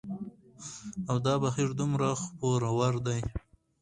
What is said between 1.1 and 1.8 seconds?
دا بهير